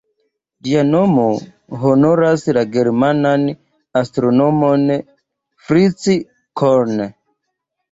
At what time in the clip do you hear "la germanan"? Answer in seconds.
2.59-3.45